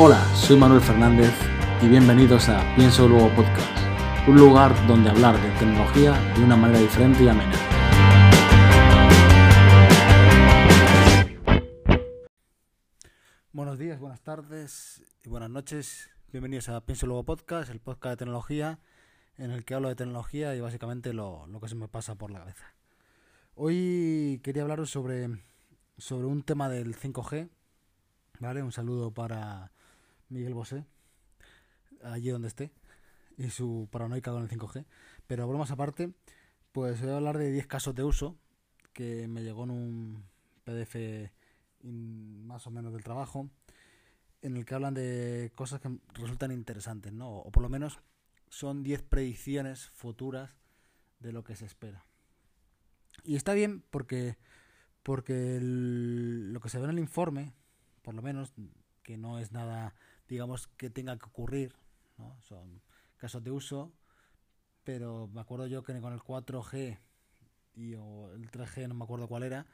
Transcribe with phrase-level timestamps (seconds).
[0.00, 1.34] Hola, soy Manuel Fernández
[1.82, 3.76] y bienvenidos a Pienso Luego Podcast,
[4.28, 7.52] un lugar donde hablar de tecnología de una manera diferente y amena.
[13.50, 16.10] Buenos días, buenas tardes y buenas noches.
[16.30, 18.78] Bienvenidos a Pienso Luego Podcast, el podcast de tecnología
[19.36, 22.30] en el que hablo de tecnología y básicamente lo, lo que se me pasa por
[22.30, 22.72] la cabeza.
[23.56, 25.42] Hoy quería hablaros sobre,
[25.96, 27.48] sobre un tema del 5G,
[28.38, 28.62] ¿vale?
[28.62, 29.72] Un saludo para
[30.28, 30.84] Miguel Bosé,
[32.02, 32.70] allí donde esté,
[33.36, 34.84] y su paranoica con el 5G.
[35.26, 36.12] Pero bromas aparte,
[36.72, 38.36] pues voy a hablar de 10 casos de uso
[38.92, 40.24] que me llegó en un
[40.64, 41.30] PDF
[41.82, 43.48] más o menos del trabajo,
[44.42, 47.30] en el que hablan de cosas que resultan interesantes, ¿no?
[47.30, 48.00] O por lo menos
[48.48, 50.56] son 10 predicciones futuras
[51.20, 52.04] de lo que se espera.
[53.24, 54.36] Y está bien porque,
[55.02, 57.52] porque lo que se ve en el informe,
[58.02, 58.52] por lo menos,
[59.02, 59.94] que no es nada
[60.28, 61.74] digamos, que tenga que ocurrir.
[62.18, 62.36] ¿no?
[62.42, 62.80] Son
[63.16, 63.92] casos de uso,
[64.84, 66.98] pero me acuerdo yo que con el 4G
[67.74, 69.66] y o el 3G, no me acuerdo cuál era,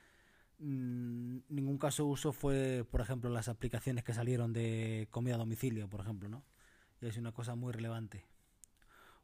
[0.58, 5.38] mmm, ningún caso de uso fue, por ejemplo, las aplicaciones que salieron de comida a
[5.38, 6.44] domicilio, por ejemplo, ¿no?
[7.00, 8.26] Y es una cosa muy relevante.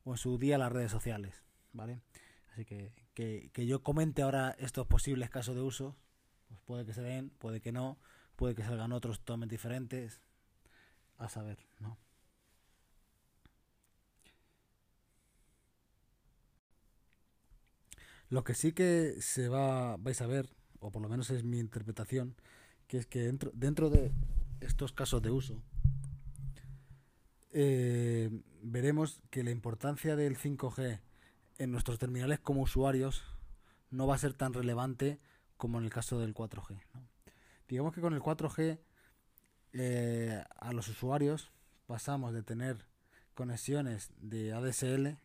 [0.05, 1.43] O en su día las redes sociales,
[1.73, 2.01] ¿vale?
[2.53, 5.97] Así que, que, que yo comente ahora estos posibles casos de uso,
[6.49, 7.99] pues puede que se den, puede que no,
[8.37, 10.21] puede que salgan otros totalmente diferentes,
[11.21, 11.99] a saber, ¿no?
[18.29, 20.49] Lo que sí que se va, vais a ver,
[20.79, 22.37] o por lo menos es mi interpretación,
[22.87, 24.13] que es que dentro, dentro de
[24.61, 25.63] estos casos de uso,
[27.53, 28.31] eh,
[28.63, 31.01] veremos que la importancia del 5G
[31.59, 33.25] en nuestros terminales como usuarios
[33.91, 35.19] no va a ser tan relevante
[35.57, 36.81] como en el caso del 4G.
[37.69, 38.79] Digamos que con el 4G
[39.73, 41.53] eh, a los usuarios
[41.87, 42.87] pasamos de tener
[43.35, 45.19] conexiones de ADSL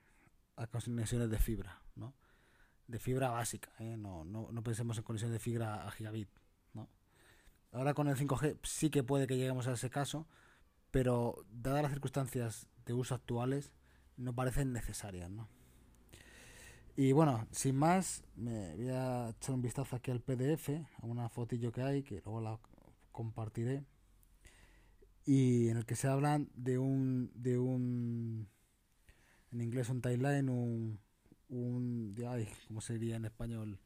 [0.56, 2.13] a conexiones de fibra, ¿no?
[2.88, 3.97] De fibra básica, ¿eh?
[3.97, 6.29] no, no, no, pensemos en conexiones de fibra a gigabit,
[6.73, 6.88] ¿no?
[7.72, 10.28] Ahora con el 5G sí que puede que lleguemos a ese caso,
[10.91, 13.72] pero dadas las circunstancias de uso actuales,
[14.17, 15.50] no parecen necesarias, ¿no?
[16.95, 21.27] Y bueno, sin más, me voy a echar un vistazo aquí al PDF, a una
[21.27, 22.57] fotillo que hay, que luego la
[23.12, 23.83] compartiré
[25.25, 28.47] y en el que se hablan de un de un
[29.52, 31.00] en inglés un timeline un
[31.50, 33.80] un de, ay, cómo se diría en español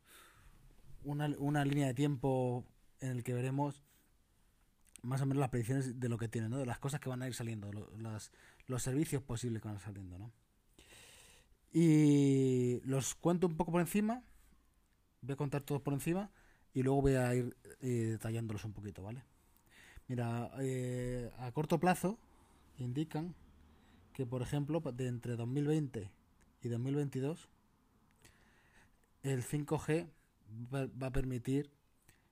[1.04, 2.66] una, una línea de tiempo
[3.00, 3.82] en el que veremos
[5.02, 6.58] más o menos las predicciones de lo que tiene, ¿no?
[6.58, 8.32] de las cosas que van a ir saliendo, las,
[8.68, 10.18] los servicios posibles que van a ir saliendo.
[10.18, 10.32] ¿no?
[11.72, 14.24] Y los cuento un poco por encima,
[15.22, 16.32] voy a contar todos por encima
[16.74, 19.24] y luego voy a ir eh, detallándolos un poquito, ¿vale?
[20.10, 22.18] Mira, eh, a corto plazo
[22.80, 23.36] indican
[24.12, 26.10] que, por ejemplo, de entre 2020
[26.64, 27.48] y 2022,
[29.22, 30.10] el 5G
[30.74, 31.70] va a permitir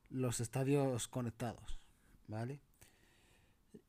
[0.09, 1.79] los estadios conectados,
[2.27, 2.59] ¿vale?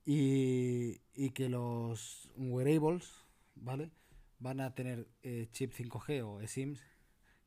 [0.04, 3.10] Y, y que los wearables,
[3.54, 3.90] ¿vale?
[4.38, 6.82] Van a tener eh, chip 5G o eSIMs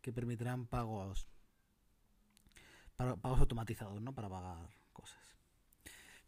[0.02, 1.28] que permitirán pagos,
[2.98, 4.16] pagos automatizados, ¿no?
[4.16, 4.81] Para pagar.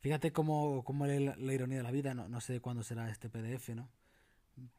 [0.03, 3.29] Fíjate cómo, cómo la, la, ironía de la vida, no, no sé cuándo será este
[3.29, 3.89] PDF, ¿no?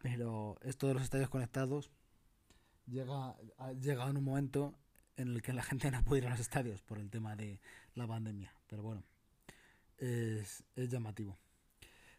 [0.02, 1.90] Pero esto de los estadios conectados
[2.86, 3.34] llega,
[3.80, 4.74] llega en un momento
[5.16, 7.58] en el que la gente no puede ir a los estadios por el tema de
[7.94, 8.54] la pandemia.
[8.66, 9.02] Pero bueno,
[9.96, 11.38] es, es llamativo.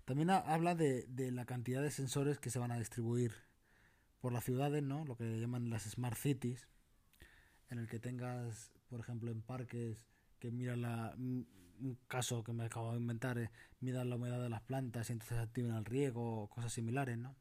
[0.06, 3.34] También habla de, de, la cantidad de sensores que se van a distribuir
[4.20, 5.06] por las ciudades, ¿no?
[5.06, 6.68] Lo que llaman las smart cities,
[7.70, 10.08] en el que tengas, por ejemplo, en parques
[10.40, 11.16] que mira la
[11.80, 13.50] un caso que me acabo de inventar es
[13.80, 17.36] midan la humedad de las plantas y entonces activen el riego o cosas similares, ¿no?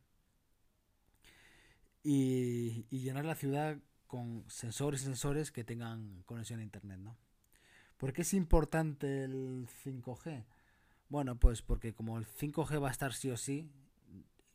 [2.02, 7.16] Y, y, llenar la ciudad con sensores y sensores que tengan conexión a internet, ¿no?
[7.96, 10.44] ¿Por qué es importante el 5G?
[11.08, 13.70] Bueno, pues porque como el 5G va a estar sí o sí,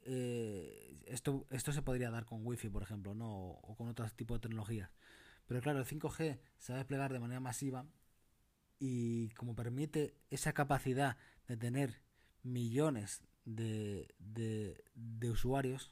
[0.04, 3.32] eh, esto, esto se podría dar con Wi-Fi, por ejemplo, ¿no?
[3.32, 4.92] O, o con otro tipo de tecnologías.
[5.48, 7.86] Pero claro, el 5G se va a desplegar de manera masiva
[8.80, 11.18] y como permite esa capacidad
[11.48, 12.02] de tener
[12.44, 15.92] millones de, de, usuarios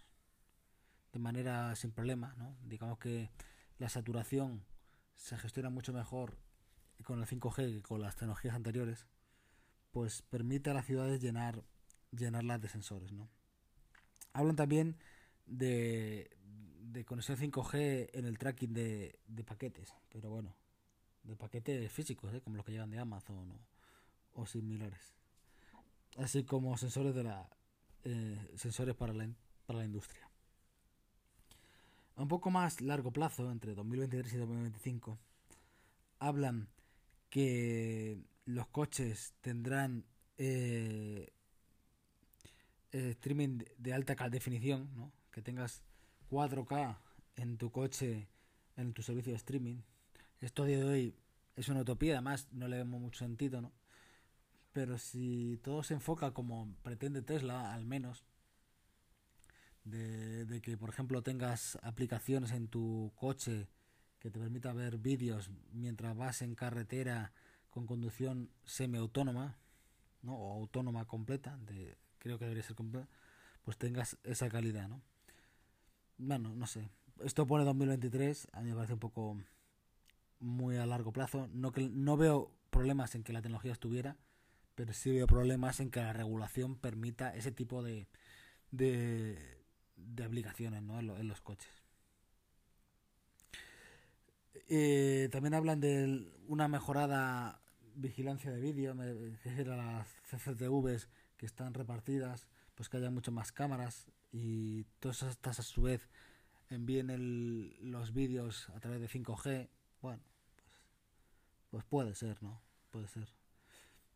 [1.11, 2.57] de manera sin problema, ¿no?
[2.63, 3.29] digamos que
[3.77, 4.63] la saturación
[5.15, 6.37] se gestiona mucho mejor
[7.03, 9.05] con el 5G que con las tecnologías anteriores,
[9.91, 11.63] pues permite a las ciudades llenar
[12.11, 13.11] llenarlas de sensores.
[13.11, 13.29] ¿no?
[14.33, 14.97] Hablan también
[15.45, 16.29] de,
[16.79, 20.55] de conexión 5G en el tracking de paquetes, pero bueno,
[21.27, 22.41] de paquetes físicos, ¿eh?
[22.41, 23.59] como los que llegan de Amazon
[24.33, 25.13] o, similares.
[26.17, 27.49] así como sensores de la
[28.03, 29.29] eh, sensores para la,
[29.65, 30.29] para la industria.
[32.15, 35.19] A un poco más largo plazo, entre 2023 y 2025,
[36.19, 36.69] hablan
[37.29, 40.05] que los coches tendrán
[40.37, 41.31] eh,
[42.91, 45.11] eh, streaming de alta definición, ¿no?
[45.31, 45.83] que tengas
[46.31, 46.97] 4K
[47.35, 48.27] en tu coche,
[48.77, 49.81] en tu servicio de streaming.
[50.39, 51.15] Esto día de hoy
[51.55, 53.71] es una utopía, además no le vemos mucho sentido, ¿no?
[54.71, 58.23] Pero si todo se enfoca como pretende Tesla, al menos,
[59.83, 63.67] de, de que por ejemplo tengas aplicaciones en tu coche
[64.19, 67.33] que te permita ver vídeos mientras vas en carretera
[67.69, 69.57] con conducción semiautónoma,
[70.21, 70.35] ¿no?
[70.35, 73.07] o autónoma completa, de, creo que debería ser completa,
[73.63, 75.01] pues tengas esa calidad, ¿no?
[76.17, 76.89] Bueno, no sé.
[77.23, 79.37] Esto pone 2023, a mí me parece un poco
[80.39, 81.49] muy a largo plazo.
[81.53, 84.17] No, que, no veo problemas en que la tecnología estuviera,
[84.75, 88.07] pero sí veo problemas en que la regulación permita ese tipo de,
[88.71, 89.57] de,
[89.95, 90.99] de aplicaciones ¿no?
[90.99, 91.71] en, los coches.
[94.69, 97.61] Eh, también hablan de una mejorada
[97.95, 103.33] vigilancia de vídeo, me refiero a las CCTVs que están repartidas, pues que haya muchas
[103.33, 106.09] más cámaras y todas estas a su vez
[106.69, 109.69] envíen el, los vídeos a través de 5G,
[110.07, 110.23] bueno,
[110.55, 110.81] pues,
[111.69, 112.61] pues puede ser, ¿no?
[112.91, 113.27] Puede ser.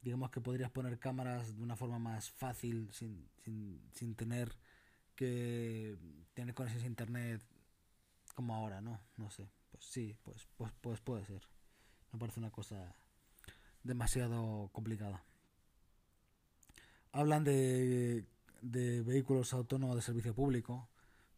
[0.01, 4.57] Digamos que podrías poner cámaras de una forma más fácil, sin, sin, sin tener
[5.15, 5.97] que
[6.33, 7.41] tener conexión a internet
[8.35, 9.01] como ahora, ¿no?
[9.17, 9.49] No sé.
[9.69, 11.41] Pues sí, pues, pues, pues puede ser.
[12.13, 12.95] Me parece una cosa
[13.83, 15.25] demasiado complicada.
[17.11, 18.25] Hablan de,
[18.61, 20.87] de vehículos autónomos de servicio público,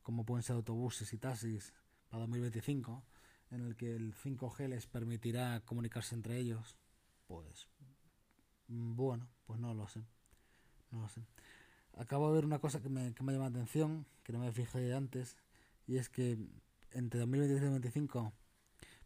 [0.04, 1.74] como pueden ser autobuses y taxis
[2.08, 3.04] para 2025,
[3.54, 6.78] en el que el 5G les permitirá comunicarse entre ellos.
[7.28, 7.68] Pues
[8.68, 10.04] bueno, pues no lo sé.
[10.92, 11.22] No lo sé.
[11.98, 14.52] Acabo de ver una cosa que me, que me llama la atención, que no me
[14.52, 15.38] fijé antes,
[15.86, 16.38] y es que
[16.92, 18.34] entre 2023 y 2025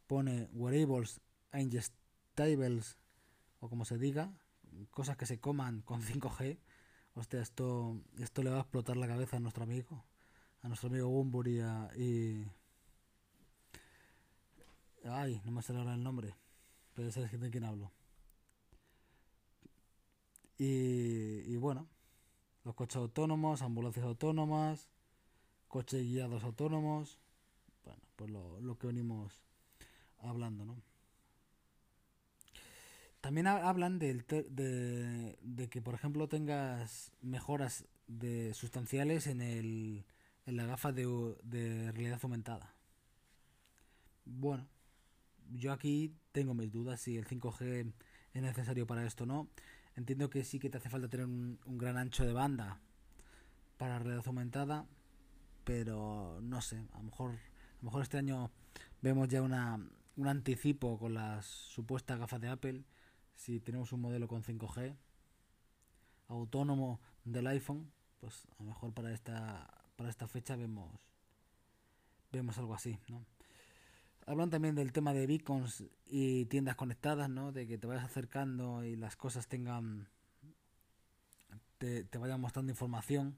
[0.08, 1.20] pone wearables
[1.54, 2.98] ingestibles
[3.60, 4.32] o como se diga,
[4.92, 6.60] cosas que se coman con 5G.
[7.16, 10.06] Hostia, esto, esto le va a explotar la cabeza a nuestro amigo,
[10.62, 11.60] a nuestro amigo Bumburi
[11.98, 12.46] y...
[15.06, 16.36] Ay, no me sale ahora el nombre,
[16.94, 17.92] pero sabes de quién hablo.
[20.58, 21.88] Y, y bueno,
[22.64, 24.90] los coches autónomos, ambulancias autónomas,
[25.68, 27.20] coches guiados autónomos,
[27.86, 29.42] bueno, pues lo, lo que venimos
[30.20, 30.76] hablando, ¿no?
[33.22, 34.14] También hablan de,
[35.42, 40.06] de, que, por ejemplo, tengas mejoras de sustanciales en, el,
[40.46, 42.74] en la gafa de, de realidad aumentada.
[44.24, 44.68] Bueno,
[45.54, 47.94] yo aquí tengo mis dudas si el 5G
[48.34, 49.50] es necesario para esto o no.
[49.96, 52.80] Entiendo que sí que te hace falta tener un, un gran ancho de banda
[53.78, 54.86] para realidad aumentada,
[55.64, 58.52] pero no sé, a lo mejor, a lo mejor este año
[59.02, 59.80] vemos ya una,
[60.16, 62.84] un anticipo con las supuestas gafas de Apple
[63.36, 64.96] si tenemos un modelo con 5G
[66.28, 70.92] autónomo del iPhone, pues a lo mejor para esta para esta fecha vemos
[72.32, 73.26] vemos algo así, ¿no?
[74.28, 77.52] Hablan también del tema de beacons y tiendas conectadas, ¿no?
[77.52, 80.10] De que te vayas acercando y las cosas tengan
[81.80, 83.38] te, te vayan mostrando información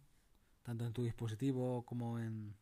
[0.64, 2.56] tanto en tu dispositivo como en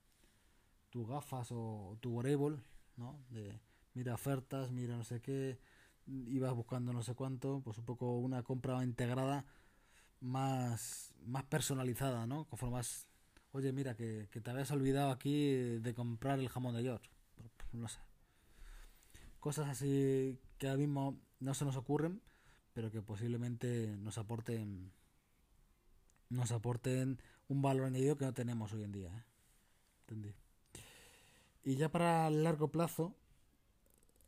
[0.89, 2.57] tus gafas o tu wearable,
[2.95, 3.19] ¿no?
[3.29, 3.59] De
[3.93, 5.59] mira ofertas, mira no sé qué,
[6.05, 9.45] ibas buscando no sé cuánto, pues un poco una compra integrada
[10.21, 12.45] más, más personalizada, ¿no?
[12.45, 13.07] Conforme más,
[13.51, 17.03] oye, mira, que, te habías olvidado aquí de comprar el jamón de York.
[17.73, 18.06] No sé.
[19.39, 22.21] Cosas así que ahora mismo no se nos ocurren,
[22.73, 24.91] pero que posiblemente nos aporten
[26.29, 29.07] nos aporten un valor añadido que no tenemos hoy en día.
[29.07, 29.23] ¿eh?
[30.01, 30.33] ¿Entendí?
[31.63, 33.15] Y ya para el largo plazo,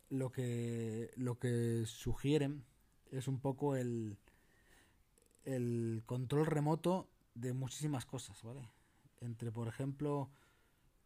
[0.09, 2.63] lo que, lo que sugieren
[3.11, 4.17] es un poco el,
[5.45, 8.61] el control remoto de muchísimas cosas, ¿vale?
[9.21, 10.29] Entre, por ejemplo,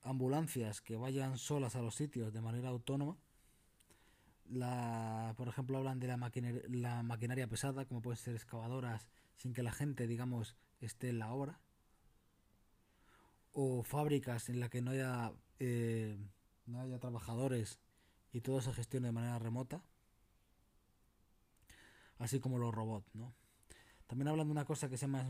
[0.01, 3.17] ambulancias que vayan solas a los sitios de manera autónoma.
[4.49, 9.07] La, por ejemplo, hablan de la, maquinaria, la maquinaria pesada, como pueden ser excavadoras,
[9.37, 11.59] sin que la gente, digamos, esté en la obra.
[13.53, 16.17] O fábricas en las que no haya, eh,
[16.65, 17.79] no haya trabajadores
[18.31, 19.83] y todo se gestiona de manera remota,
[22.17, 23.33] así como los robots, ¿no?
[24.07, 25.27] También hablan de una cosa que se llama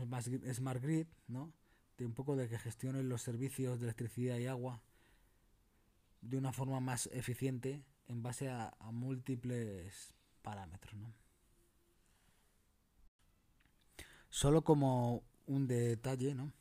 [0.52, 1.52] Smart Grid, ¿no?
[1.98, 4.82] De un poco de que gestionen los servicios de electricidad y agua
[6.22, 11.12] de una forma más eficiente en base a, múltiples parámetros, ¿no?
[14.28, 16.52] Solo como un detalle, ¿no?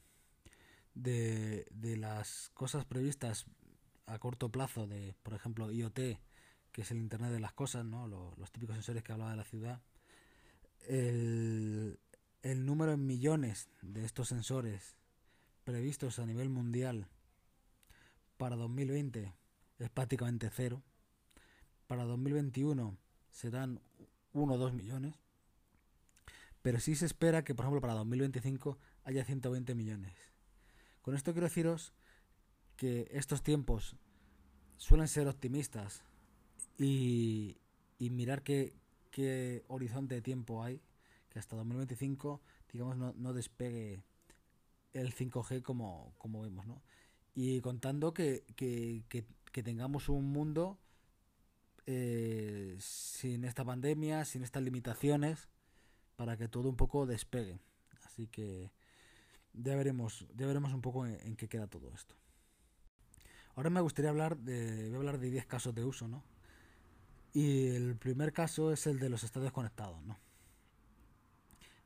[0.94, 3.46] De, de las cosas previstas
[4.06, 6.20] a corto plazo de, por ejemplo, IoT,
[6.72, 8.08] que es el Internet de las Cosas, ¿no?
[8.08, 9.82] Los, los típicos sensores que hablaba de la ciudad.
[10.88, 12.00] El,
[12.42, 14.96] el número en millones de estos sensores
[15.64, 17.08] previstos a nivel mundial
[18.38, 19.34] para 2020
[19.80, 20.84] es prácticamente cero.
[21.88, 22.98] Para 2021
[23.32, 23.82] serán
[24.34, 25.16] 1 o 2 millones.
[26.62, 30.14] Pero sí se espera que, por ejemplo, para 2025 haya 120 millones.
[31.02, 31.94] Con esto quiero deciros
[32.78, 33.98] que estos tiempos
[34.78, 36.04] suelen ser optimistas
[36.78, 37.58] y,
[38.00, 38.74] y mirar qué,
[39.12, 40.82] qué horizonte de tiempo hay,
[41.30, 44.04] que hasta 2025, digamos, no, no despegue
[44.94, 46.82] el 5G como, como vemos, ¿no?
[47.36, 50.78] Y contando que, que, que tengamos un mundo
[51.86, 55.50] eh, sin esta pandemia, sin estas limitaciones,
[56.16, 57.60] para que todo un poco despegue.
[58.06, 58.72] Así que
[59.54, 62.16] ya veremos, ya veremos un poco en, qué queda todo esto.
[63.56, 66.24] Ahora me gustaría hablar de, voy a hablar de 10 casos de uso, ¿no?
[67.34, 70.18] Y el primer caso es el de los estadios conectados, ¿no?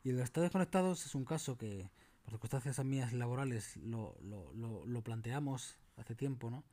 [0.03, 1.89] Y el de los estadios conectados es un caso que,
[2.23, 6.63] por circunstancias mías laborales, lo planteamos hace tiempo, ¿no?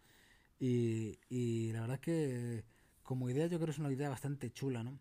[0.61, 2.65] Y, y la verdad que
[3.05, 4.99] como idea yo creo que es una idea bastante chula, ¿no?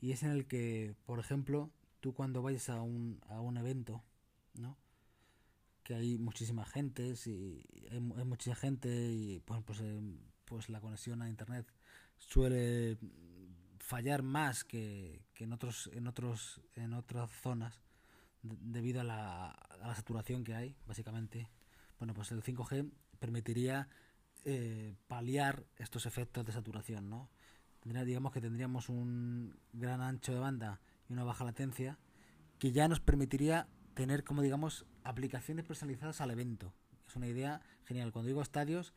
[0.00, 4.02] Y es en el que, por ejemplo, tú cuando vayas a un, a un evento,
[4.54, 4.76] ¿no?
[5.82, 10.00] Que hay muchísima gente, y hay, hay mucha gente y pues, pues, eh,
[10.44, 11.66] pues la conexión a internet
[12.18, 12.98] suele
[13.78, 17.80] fallar más que, que en otros en otros en otras zonas
[18.42, 21.48] de, debido a la, a la saturación que hay básicamente
[21.98, 23.88] bueno pues el 5G permitiría
[24.48, 27.28] eh, paliar estos efectos de saturación, ¿no?
[27.86, 31.98] Digamos que tendríamos un gran ancho de banda y una baja latencia
[32.58, 36.72] que ya nos permitiría tener como digamos aplicaciones personalizadas al evento.
[37.06, 38.12] Es una idea genial.
[38.12, 38.92] Cuando digo estadios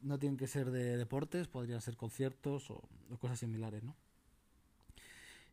[0.00, 2.88] no tienen que ser de deportes, podrían ser conciertos o,
[3.18, 3.96] cosas similares, ¿no?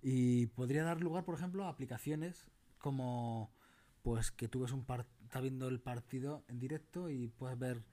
[0.01, 2.47] Y podría dar lugar, por ejemplo, a aplicaciones
[2.77, 3.49] como
[4.03, 7.83] pues que tú ves un par está viendo el partido en directo y puedes ver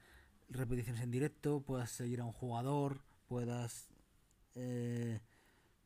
[0.51, 3.89] repeticiones en directo, puedas seguir a un jugador, puedas,
[4.55, 5.21] eh,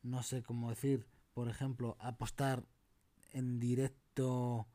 [0.03, 2.63] no sé cómo decir, por ejemplo, apostar
[3.33, 4.67] en directo,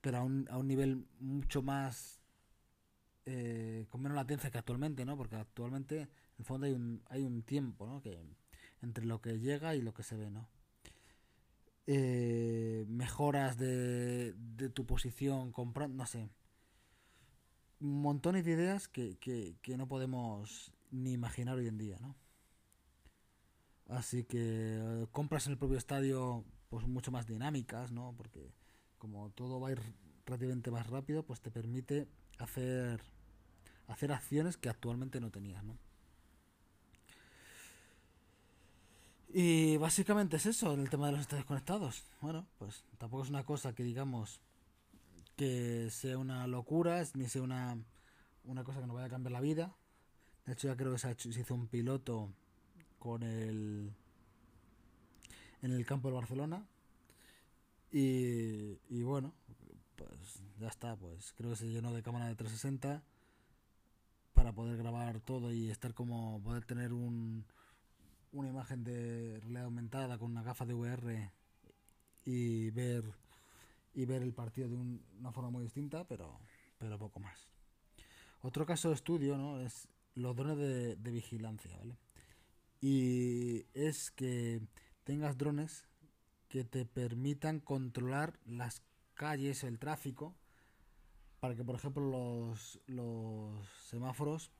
[0.00, 2.20] pero a un, a un nivel mucho más,
[3.26, 5.16] eh, con menos latencia que actualmente, ¿no?
[5.16, 8.00] Porque actualmente, en el fondo, hay un, hay un tiempo, ¿no?
[8.02, 8.18] Que,
[8.80, 10.48] entre lo que llega y lo que se ve, ¿no?
[11.86, 16.28] Eh, mejoras de, de tu posición, comprando, no sé
[17.80, 22.16] montones de ideas que, que, que, no podemos ni imaginar hoy en día, ¿no?
[23.88, 28.14] Así que eh, compras en el propio estadio pues mucho más dinámicas, ¿no?
[28.16, 28.52] Porque
[28.98, 29.80] como todo va a ir
[30.26, 32.06] relativamente más rápido, pues te permite
[32.38, 33.00] hacer
[33.86, 35.78] hacer acciones que actualmente no tenías, ¿no?
[39.30, 42.04] Y básicamente es eso, el tema de los estadios conectados.
[42.20, 44.40] Bueno, pues tampoco es una cosa que digamos
[45.36, 47.78] que sea una locura, ni sea una,
[48.44, 49.74] una cosa que nos vaya a cambiar la vida.
[50.46, 52.32] De hecho, ya creo que se, hecho, se hizo un piloto
[52.98, 53.92] con el
[55.62, 56.66] en el campo de Barcelona.
[57.90, 59.32] Y, y bueno,
[59.96, 63.02] pues ya está, pues creo que se llenó de cámara de 360
[64.34, 67.44] para poder grabar todo y estar como poder tener un
[68.32, 71.30] una imagen de realidad aumentada con una gafa de VR
[72.24, 73.04] y ver
[73.94, 76.38] y ver el partido de un, una forma muy distinta, pero,
[76.78, 77.48] pero poco más.
[78.42, 79.60] Otro caso de estudio ¿no?
[79.60, 81.96] es los drones de, de vigilancia, ¿vale?
[82.80, 84.60] Y es que
[85.04, 85.88] tengas drones
[86.48, 88.82] que te permitan controlar las
[89.14, 90.34] calles, el tráfico,
[91.40, 94.50] para que, por ejemplo, los, los semáforos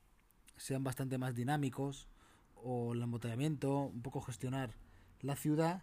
[0.57, 2.09] sean bastante más dinámicos
[2.57, 4.75] o el embotellamiento, un poco gestionar
[5.21, 5.83] la ciudad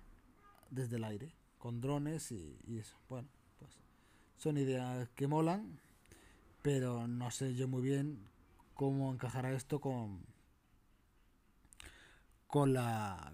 [0.70, 2.98] desde el aire, con drones y, y eso.
[3.10, 3.30] Bueno,
[4.38, 5.80] son ideas que molan,
[6.62, 8.28] pero no sé yo muy bien
[8.74, 10.26] cómo encajará esto con
[12.56, 13.34] con la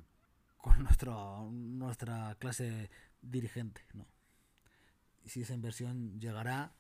[0.58, 2.90] con nuestro, nuestra clase
[3.22, 4.08] dirigente, ¿no?
[5.28, 6.74] Si esa inversión llegará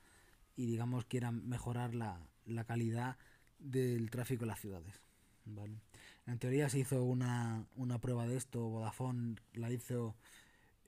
[0.55, 3.17] y digamos quieran mejorar la, la calidad
[3.60, 5.03] del tráfico en las ciudades.
[5.45, 5.77] ¿vale?
[6.25, 10.15] En teoría se hizo una, una prueba de esto, Vodafone la hizo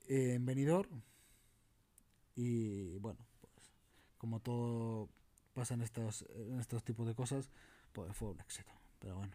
[0.08, 1.02] en Benidorm,
[2.34, 3.70] y bueno, pues
[4.18, 5.08] como todo
[5.52, 7.48] pasa en estos, en estos tipos de cosas,
[7.92, 8.72] pues fue un éxito.
[8.98, 9.34] Pero bueno,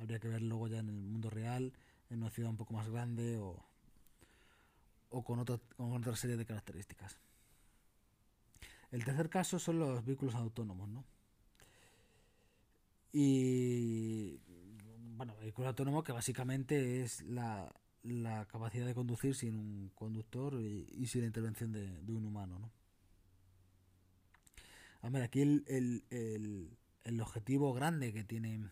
[0.00, 1.72] habría que ver luego ya en el mundo real,
[2.08, 3.62] en una ciudad un poco más grande o,
[5.10, 7.18] o con, con otra serie de características.
[8.90, 11.04] El tercer caso son los vehículos autónomos, ¿no?
[13.12, 14.38] Y
[15.16, 21.06] bueno, vehículo autónomo que básicamente es la, la capacidad de conducir sin un conductor y,
[21.06, 22.72] sin la intervención de, un humano, ¿no?
[25.02, 28.68] A ver, aquí el, el, el, el, objetivo grande que tiene,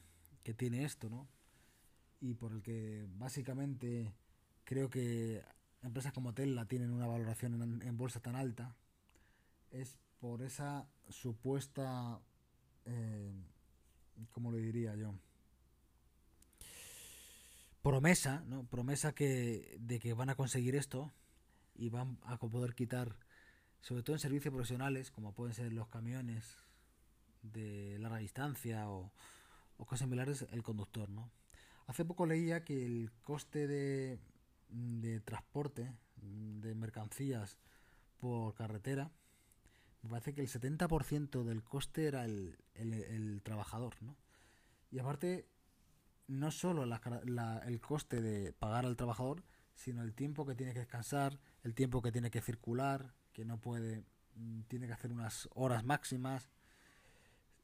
[0.48, 1.28] que tiene esto, ¿no?
[2.22, 4.14] Y por el que básicamente
[4.64, 5.44] creo que
[5.82, 8.74] empresas como Tesla tienen una valoración en, bolsa tan alta,
[9.70, 12.18] es por esa supuesta,
[12.86, 13.30] eh,
[14.32, 15.14] ¿cómo le diría yo?
[17.82, 18.64] promesa, ¿no?
[18.64, 21.12] Promesa que, de que van a conseguir esto
[21.74, 23.18] y van a poder quitar,
[23.82, 26.56] sobre todo en servicios profesionales, como pueden ser los camiones
[27.42, 29.12] de larga distancia o,
[29.86, 31.30] cosas similares, el conductor, ¿no?
[31.86, 34.18] Hace poco leía que el coste de,
[34.68, 37.58] de transporte de mercancías
[38.18, 39.10] por carretera,
[40.02, 44.16] me parece que el 70% del coste era el, el, el trabajador, ¿no?
[44.90, 45.48] Y aparte
[46.28, 49.42] no solo el coste de pagar al trabajador,
[49.74, 53.60] sino el tiempo que tiene que descansar, el tiempo que tiene que circular, que no
[53.60, 54.04] puede,
[54.34, 56.50] mm, tiene que hacer unas horas máximas.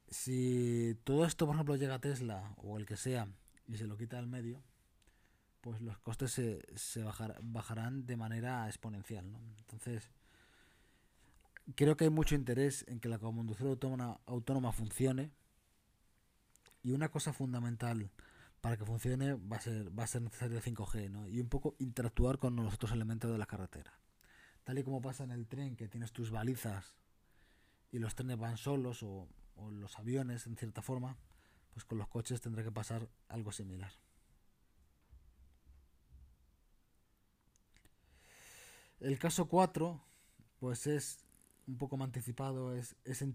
[0.09, 3.29] Si todo esto, por ejemplo, llega a Tesla o el que sea
[3.67, 4.63] y se lo quita del medio,
[5.61, 7.03] pues los costes se, se
[7.43, 9.31] bajarán de manera exponencial.
[9.33, 9.39] ¿no?
[9.59, 10.11] Entonces,
[11.75, 15.31] creo que hay mucho interés en que la conducción autónoma, autónoma funcione.
[16.83, 18.11] Y una cosa fundamental
[18.61, 21.27] para que funcione va a ser, va a ser necesario 5G, ¿no?
[21.29, 23.99] Y un poco interactuar con los otros elementos de la carretera.
[24.65, 26.97] Tal y como pasa en el tren, que tienes tus balizas
[27.91, 31.17] y los trenes van solos o, o los aviones en cierta forma,
[31.73, 33.93] pues con los coches tendrá que pasar algo similar.
[39.01, 40.01] El caso 4,
[40.61, 41.25] pues es
[41.67, 43.27] un poco más anticipado, es esa,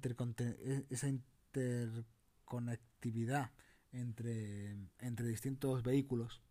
[0.90, 3.52] esa interconectividad
[3.92, 6.42] entre, entre distintos vehículos,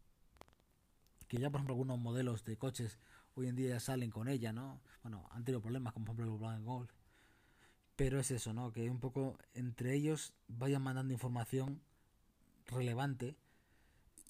[1.27, 2.99] que ya por ejemplo algunos modelos de coches
[3.35, 4.81] hoy en día ya salen con ella, ¿no?
[5.03, 6.93] Bueno, han tenido problemas como por ejemplo el Black Golf,
[7.99, 8.73] pero es eso, ¿no?
[8.73, 11.81] Que un poco entre ellos vayan mandando información
[12.69, 13.35] relevante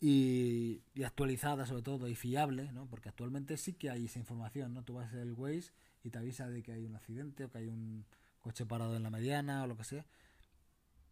[0.00, 2.86] y, actualizada sobre todo y fiable, ¿no?
[2.86, 4.84] Porque actualmente sí que hay esa información, ¿no?
[4.84, 7.68] Tú vas el Waze y te avisa de que hay un accidente o que hay
[7.68, 8.06] un
[8.40, 10.06] coche parado en la mediana o lo que sea,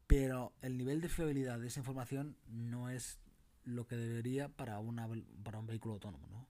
[0.07, 3.19] pero el nivel de fiabilidad de esa información no es
[3.65, 5.07] lo que debería para, una,
[5.45, 6.47] para un vehículo autónomo, ¿no?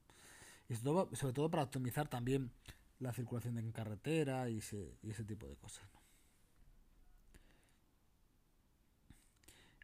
[0.69, 2.53] Y sobre todo, para optimizar también
[3.01, 5.96] la circulación en carretera y ese, y ese tipo de cosas.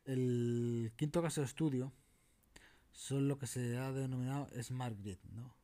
[0.04, 1.92] El quinto caso de estudio
[2.92, 5.54] son lo que se ha denominado Smart Grid, ¿no?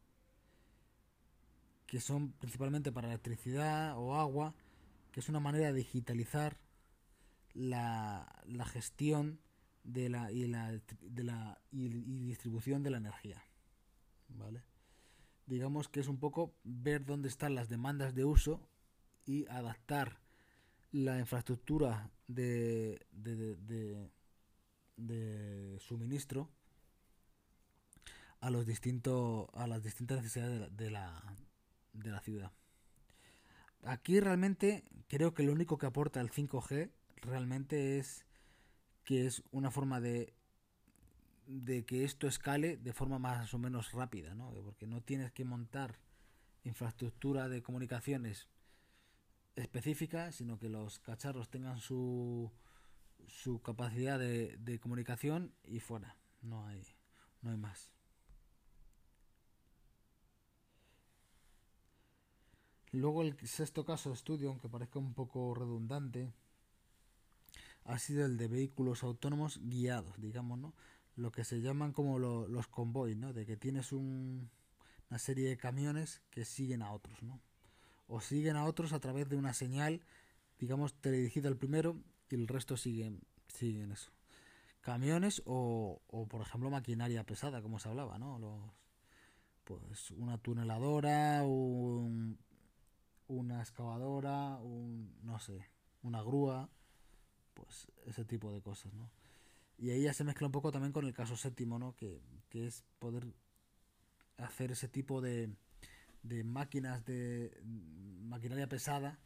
[1.89, 4.55] que son principalmente para electricidad o agua,
[5.11, 6.59] que es una manera de digitalizar
[7.55, 9.41] la, la gestión
[9.85, 10.71] de la, y, la,
[11.01, 13.43] de la y, distribución de la energía.
[14.29, 14.63] ¿Vale?
[15.47, 18.61] Digamos que es un poco ver dónde están las demandas de uso
[19.25, 20.21] y adaptar
[20.93, 24.11] la infraestructura de, de, de, de
[25.79, 26.51] suministro
[28.41, 31.23] a los distintos a las distintas necesidades de la,
[31.93, 32.53] de la ciudad.
[33.85, 36.91] Aquí realmente creo que lo único que aporta el 5G
[37.23, 38.27] realmente es
[39.05, 40.35] que es una forma de
[41.49, 44.51] de que esto escale de forma más o menos rápida, ¿no?
[44.65, 45.99] Porque no tienes que montar
[46.65, 48.49] infraestructura de comunicaciones
[49.57, 52.53] específica, sino que los cacharros tengan su,
[53.27, 56.17] su capacidad de, de comunicación y fuera.
[56.43, 56.87] No hay,
[57.43, 57.91] no hay más.
[62.93, 66.33] Luego el sexto caso de estudio, aunque parezca un poco redundante,
[67.85, 70.75] ha sido el de vehículos autónomos guiados, digamos, ¿no?
[71.17, 73.33] Lo que se llaman como los convoys, ¿no?
[73.33, 74.51] De que tienes un,
[75.11, 77.41] una serie de camiones que siguen a otros, ¿no?
[78.07, 80.01] O siguen a otros a través de una señal,
[80.59, 81.97] digamos, teledirigida al primero
[82.31, 84.13] y el resto siguen, siguen eso.
[84.81, 88.39] Camiones o, o, por ejemplo, maquinaria pesada, como se hablaba, ¿no?
[88.39, 88.61] Los,
[89.65, 92.39] pues una tuneladora, un,
[93.27, 95.67] una excavadora, un, no sé,
[96.03, 96.71] una grúa,
[97.55, 99.11] pues ese tipo de cosas, ¿no?
[99.77, 101.95] Y ahí ya se mezcla un poco también con el caso séptimo, ¿no?
[101.95, 103.27] Que, que es poder
[104.39, 105.55] hacer ese tipo de,
[106.23, 109.19] de máquinas de maquinaria pesada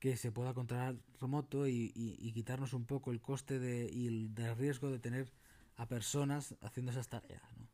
[0.00, 4.34] que se pueda controlar remoto y, y, quitarnos un poco el coste de, y el,
[4.34, 5.30] del riesgo de tener
[5.76, 7.42] a personas haciendo esas tareas.
[7.58, 7.68] ¿no?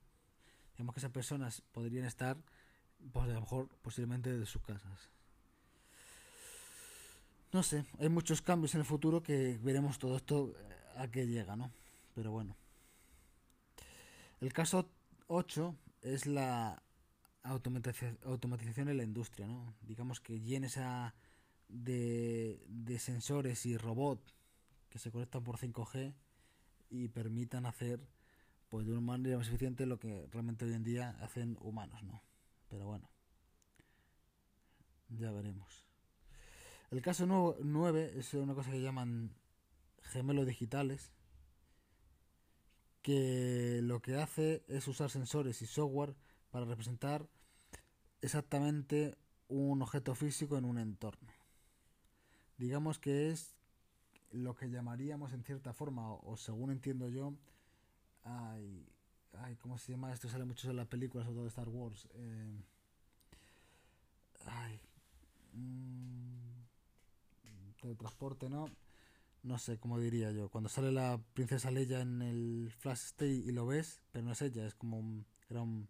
[0.75, 2.37] Digamos que esas personas podrían estar,
[3.13, 5.09] pues a lo mejor, posiblemente desde sus casas.
[7.53, 11.29] No sé, hay muchos cambios en el futuro que veremos todo esto eh, a qué
[11.29, 11.71] llega, ¿no?
[12.17, 12.57] Pero bueno.
[14.41, 14.91] El caso
[15.29, 16.83] 8 es la
[17.45, 19.75] automatización en la industria, ¿no?
[19.83, 21.15] Digamos que llene esa
[21.69, 24.35] de, sensores y robots
[24.89, 26.15] que se conectan por 5G
[26.91, 28.01] y permitan hacer
[28.69, 32.23] pues de una manera más eficiente lo que realmente hoy en día hacen humanos, ¿no?
[32.69, 33.09] Pero bueno,
[35.09, 35.87] ya veremos.
[36.91, 39.35] El caso 9 es una cosa que llaman
[40.03, 41.13] gemelos digitales,
[43.03, 46.17] que lo que hace es usar sensores y software
[46.51, 47.29] para representar
[48.21, 49.17] exactamente
[49.49, 51.36] un objeto físico en un entorno.
[52.59, 53.55] Digamos que es
[54.33, 57.35] lo que llamaríamos en cierta forma, o, según entiendo yo,
[58.25, 58.87] ay,
[59.39, 60.13] ay, ¿cómo se llama?
[60.13, 62.09] Esto sale mucho en las películas, todo de Star Wars.
[62.15, 62.63] Eh,
[64.47, 64.81] ay,
[65.53, 66.27] mm,
[67.95, 68.67] transporte, ¿no?
[69.43, 70.49] No sé cómo diría yo.
[70.49, 74.43] Cuando sale la princesa Leia en el Flash Stay y lo ves, pero no es
[74.43, 75.25] ella, es como un.
[75.49, 75.89] Era un.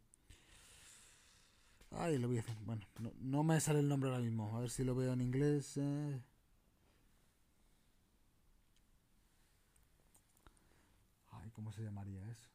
[1.90, 2.54] Ay, lo decir.
[2.66, 2.86] Bueno,
[3.20, 4.54] no, me sale el nombre ahora mismo.
[4.56, 5.78] A ver si lo veo en inglés.
[5.78, 6.20] Eh.
[11.56, 12.48] ¿Cómo se llamaría eso?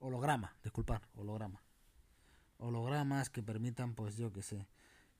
[0.00, 1.62] Holograma, disculpar, holograma.
[2.58, 4.66] Hologramas que permitan, pues yo que sé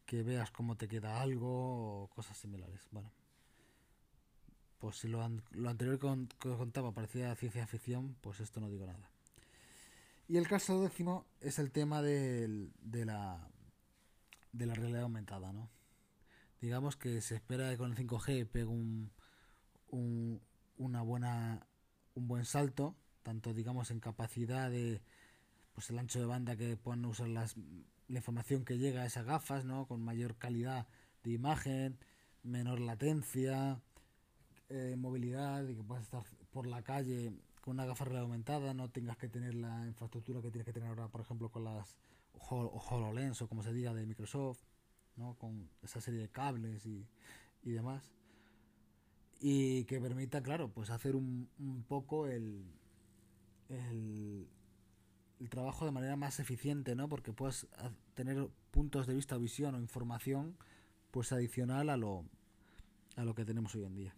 [0.05, 2.89] que veas cómo te queda algo o cosas similares.
[2.91, 3.13] Bueno,
[4.79, 9.11] pues si lo, lo anterior que contaba parecía ciencia ficción, pues esto no digo nada.
[10.27, 13.51] Y el caso décimo es el tema de, de, la,
[14.53, 15.71] de la realidad aumentada, ¿no?
[16.61, 19.13] Digamos que se espera que con el 5G pegue un,
[19.91, 20.41] un,
[20.77, 21.67] una buena,
[22.19, 25.01] un buen salto, tanto digamos en capacidad de
[25.75, 27.57] pues el ancho de banda que puedan usar las
[28.09, 29.87] la información que llega a esas gafas, ¿no?
[29.87, 30.87] Con mayor calidad
[31.25, 31.99] de imagen,
[32.43, 33.81] menor latencia,
[34.71, 39.19] eh, movilidad, y que puedas estar por la calle con una gafa aumentada, no tengas
[39.19, 41.99] que tener la infraestructura que tienes que tener ahora, por ejemplo, con las
[42.33, 44.63] HoloLens o como se diga de Microsoft,
[45.17, 45.35] ¿no?
[45.35, 47.07] Con esa serie de cables y,
[47.63, 48.11] y demás.
[49.41, 52.65] Y que permita, claro, pues hacer un, un poco el,
[53.69, 54.49] el,
[55.49, 57.09] trabajo de manera más eficiente, ¿no?
[57.09, 57.69] Porque puedes
[58.15, 60.57] tener puntos de vista, visión o información,
[61.11, 62.25] pues adicional a lo,
[63.17, 64.15] a lo que tenemos hoy en día.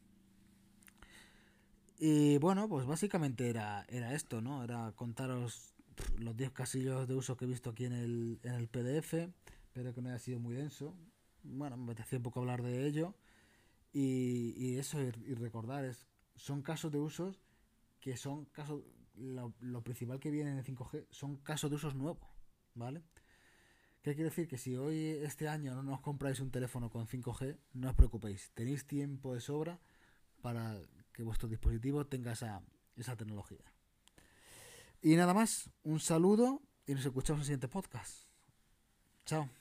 [1.99, 4.65] Y bueno, pues básicamente era, era esto, ¿no?
[4.65, 5.75] Era contaros
[6.19, 9.29] los 10 casillos de uso que he visto aquí en el, en el PDF,
[9.73, 10.95] pero que no haya sido muy denso.
[11.43, 13.15] Bueno, me apetecía un poco hablar de ello.
[13.93, 17.41] Y, y eso, y, recordar, es, son casos de usos
[18.01, 18.83] que son casos
[19.17, 22.27] lo, principal que viene en el 5G son casos de usos nuevos,
[22.75, 23.03] ¿vale?
[24.03, 24.49] ¿Qué quiere decir?
[24.49, 28.51] Que si hoy, este año, no os compráis un teléfono con 5G, no os preocupéis,
[28.55, 29.79] tenéis tiempo de sobra
[30.41, 30.81] para
[31.13, 32.63] que vuestro dispositivo tenga esa,
[32.97, 33.65] esa tecnología.
[35.03, 38.25] Y nada más, un saludo y nos escuchamos en el siguiente podcast.
[39.27, 39.60] Chao.